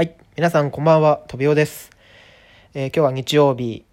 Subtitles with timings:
[0.00, 0.16] はい。
[0.34, 1.90] 皆さんこんばんは、とびおです、
[2.72, 3.84] えー今日は日曜日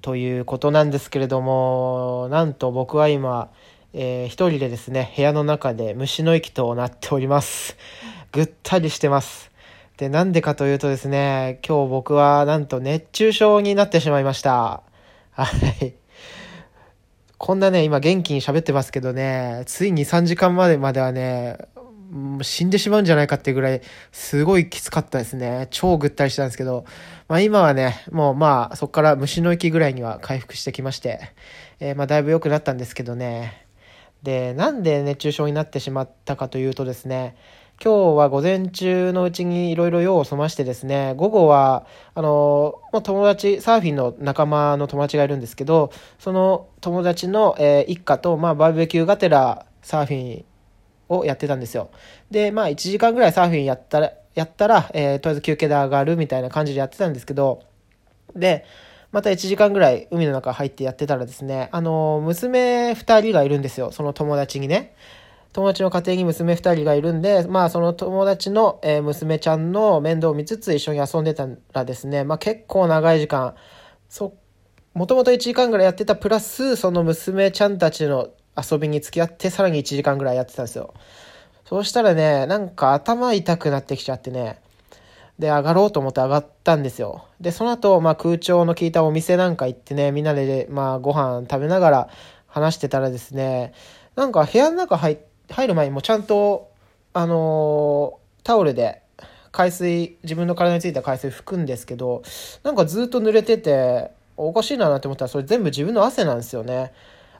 [0.00, 3.50] ということなんですけれども、なんと僕は今、
[3.92, 7.76] えー一人でですね、部屋の中で虫の息となっております。
[8.30, 9.50] ぐったりしてます。
[9.96, 14.84] で、なんでかというとですね、今日僕はなんと熱中症になってしまいました。
[15.32, 15.46] は
[15.84, 15.94] い。
[17.36, 21.58] こんなね、今元気に喋ってますけどね、つい2、3時間までまではね、
[22.42, 25.68] 死んでしまうんじゃないかってぐらい、すごいきつかったですね。
[25.70, 26.84] 超ぐったりしたんですけど、
[27.28, 31.20] まあ今はね、もうまあそこから虫の息ぐらいには回復してきまして、
[31.80, 33.66] えーまあだいぶ良くなったんですけどね。
[34.22, 37.34] で、なんで熱中症になってしまったかというとですね、
[37.82, 50.44] 今日は午前中のうちにいろいろ用を済ましてですね、午後は、あの、もう友達、サーフィンの仲間の友達がいるんですけど、その友達の、えー一家と、まあ、バーベキューがてらサーフィン
[51.18, 51.90] をやってたんですよ。
[52.30, 57.62] で、まあ、1時間ぐらいサーフィンやったら、やったら、えーとりあえず休憩で上がるみたいな感じでやってたんですけど、
[58.34, 58.64] で、
[59.12, 64.94] また1時間ぐらい海の中入ってやってたらですね、あの、娘2人がいるんですよ、その友達にね。
[65.52, 73.54] 友達の家庭に娘2人がいるんで、まあその友達の、え娘ちゃんの面倒を見つつ一緒に遊んでたらですね、まあ結構長い時間、
[74.08, 74.32] そ、
[74.94, 80.94] もともと1時間ぐらいやってたプラス、その娘ちゃんたちの遊びに付き合ってさらに1時間ぐらいやってたんですよ。
[81.64, 84.60] そうしたらね、なんか頭痛くなってきちゃってね、
[85.38, 87.24] で、上がろうと思って上がったんですよ。
[87.40, 92.08] で、その後、まあ空調の効いたお店なんか行ってね、みんなで、まあご飯食べながら
[92.46, 93.72] 話してたらですね、
[94.16, 95.18] なんか部屋の中入
[95.66, 96.70] る前にもちゃんと、
[97.14, 99.02] あのータオルで
[99.52, 102.22] 海水、自分の体についた海水拭くんですけど、
[102.62, 106.92] なんかずっと濡れてて、おかしいなって思ったら、それ全部自分の汗なんですよね。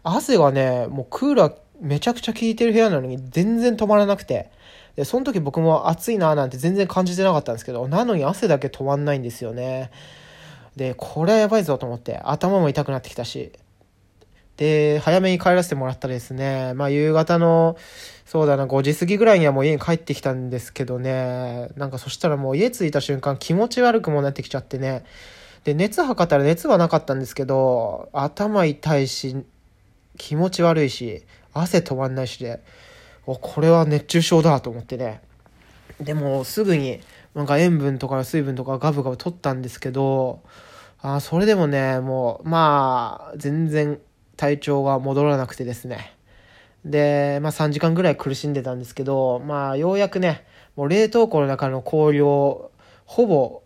[0.02, 4.50] 汗がね、もうクーラーめちゃくちゃ効いてる部屋なのに全然止まらなくて。
[4.96, 9.90] で、その時僕も暑いななんて全然感じてなかったんですけど、なのに汗だけ止まんないんですよね。
[10.76, 13.52] で、これはやばいぞと思って、頭も痛くなってきたし。
[14.56, 17.76] で、早めに帰らせてもらったらですね、まあ夕方の、
[18.26, 25.04] そうだな、5時過ぎぐらいにはもう家に帰ってきたんですけどね、なんかそしたらもう家着いた瞬間気持ち悪くもなってきちゃってね、
[25.64, 29.36] で、熱測ったら熱はなかったんですけど、頭痛いし、
[30.18, 32.60] 気持ち悪いし、汗止まんないしで、
[33.26, 35.20] おこれは熱中症だと思ってね。
[36.00, 37.00] でもすぐに
[37.34, 40.42] なんか塩分とか水分とかガブガブ取ったんですけど、
[41.00, 44.00] あそれでもね、もう、まあ、全然
[44.36, 46.14] 体調が戻らなくてですね。
[46.84, 50.44] で、まあ3時間ぐらい苦しんでたんですけど、まあようやくね、
[50.76, 52.70] もう冷凍庫の中の氷を
[53.04, 53.62] ほぼ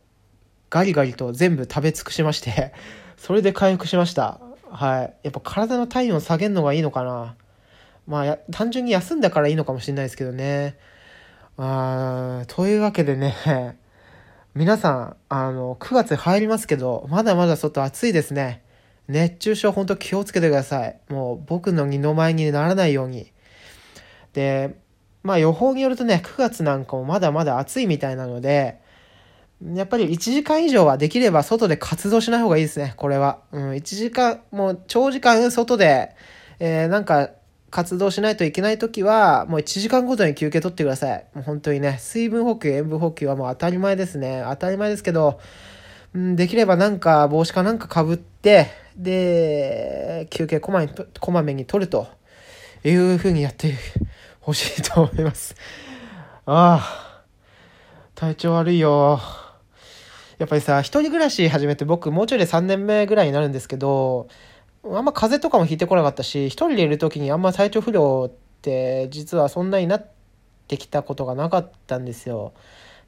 [0.70, 2.72] ガリガリと全部食べ尽くしまして、
[3.16, 4.40] それで回復しました。
[4.76, 5.14] はい。
[5.22, 7.34] やっぱ体の体温下げるのがいいのかな。
[8.06, 10.76] まあ、単純に休んだからいいのかもしれないですけどね。
[11.56, 13.34] あというわけでね、
[14.54, 18.62] 皆さん、あの、9月入りますけど、まだまだ外暑いですね。
[19.08, 21.00] 熱中症本当気をつけてください。
[21.08, 23.32] もう僕の二の舞にならないように。
[24.34, 24.74] で、
[25.22, 28.78] まあ予報によるとね、9月なんかもまだまだ暑いみたいなので、
[29.62, 33.40] やっぱり1時間以上はできれば外で活動しない方がいいですね、これは。
[33.52, 36.14] うん、1時間、もう長時間外で、
[36.58, 37.30] えーなんか
[37.70, 41.26] 活動しないといけないときは、もう1時間ごとに休憩取ってください。
[41.34, 44.42] もう本当にね、水分補給、塩分補給はもう当たり前ですね。
[44.48, 45.40] 当たり前ですけど、
[46.14, 50.90] うん、できればなんか帽子かなんかかぶって、で、休憩こまに
[51.20, 52.08] こまめに取ると
[52.84, 53.74] いう風にやって
[54.40, 55.54] ほしいと思います。
[56.46, 57.22] ああ、
[58.14, 59.20] 体調悪いよ。
[60.38, 64.28] やっぱりさ、一人暮らし始めて僕もうちょいで3年目ぐらいになるんですけど、
[64.84, 68.32] あんま風邪とかもひいてこなかったし、一人でいる時にあんま体調不良っ
[68.62, 70.06] て実はそんなになっ
[70.68, 72.52] てきたことがなかったんですよ。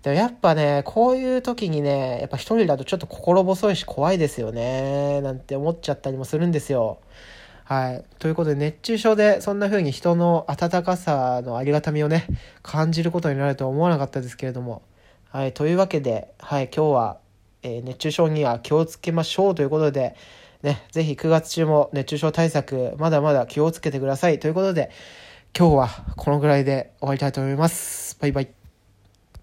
[0.02, 6.98] でもやっぱね、こういう時にね、やっぱ一人だとちょっと心細いし怖いですよね、なんて思っちゃったりもするんですよ。
[7.64, 8.04] はい。
[8.18, 12.26] ということで、熱中症でそんな風に人の温かさのありがたみをね、
[12.62, 14.80] 感じることになるとは思わなかったですけれども。
[15.30, 15.52] はい。
[15.52, 17.18] というわけで、はい、今日は、
[17.62, 20.16] え熱中症には気をつけましょうということで、
[20.62, 24.38] ね、ぜひ9月中も熱中症対策、まだまだ気をつけてください。
[24.38, 24.90] ということで、
[25.56, 28.16] 今日はこのぐらいで終わりたいと思います。
[28.20, 28.57] バイバイ。